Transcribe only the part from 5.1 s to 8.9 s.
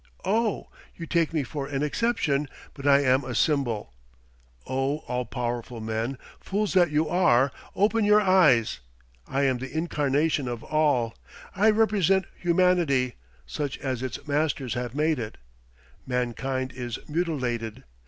powerful men, fools that you are! open your eyes.